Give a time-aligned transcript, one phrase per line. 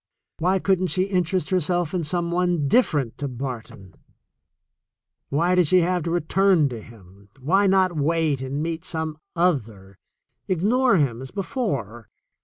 [0.39, 3.93] Why couldn't she interest herself in some one different to Barton?
[5.29, 7.29] Why did she have to return to him?
[7.39, 9.99] Why not wait and meet some other—
[10.47, 12.09] ignore him as be fore?